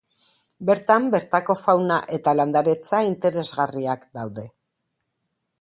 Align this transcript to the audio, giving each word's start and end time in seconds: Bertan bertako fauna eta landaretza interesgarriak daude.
Bertan 0.69 1.05
bertako 1.15 1.57
fauna 1.59 1.99
eta 2.19 2.35
landaretza 2.39 3.05
interesgarriak 3.11 4.09
daude. 4.21 4.51